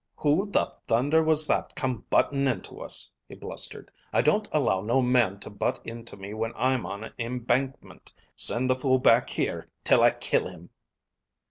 "Who 0.15 0.49
the 0.49 0.73
thunder 0.87 1.21
was 1.21 1.45
that 1.45 1.75
come 1.75 2.05
buttin' 2.09 2.47
into 2.47 2.79
us?" 2.81 3.13
he 3.29 3.35
blustered. 3.35 3.91
"I 4.11 4.23
don't 4.23 4.47
allow 4.51 4.81
no 4.81 4.99
man 4.99 5.39
to 5.41 5.51
butt 5.51 5.79
into 5.85 6.17
me 6.17 6.33
when 6.33 6.53
I'm 6.55 6.87
on 6.87 7.03
an 7.03 7.13
imbankmint. 7.19 8.11
Send 8.35 8.67
the 8.67 8.75
fool 8.75 8.97
back 8.97 9.29
here 9.29 9.69
till 9.83 10.01
I 10.01 10.09
kill 10.09 10.47
him." 10.49 10.71